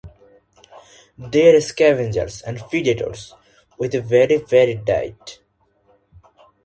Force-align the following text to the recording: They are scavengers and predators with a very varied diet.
They 1.19 1.55
are 1.55 1.61
scavengers 1.61 2.41
and 2.41 2.57
predators 2.57 3.35
with 3.77 3.93
a 3.93 4.01
very 4.01 4.37
varied 4.37 4.83
diet. 4.83 5.37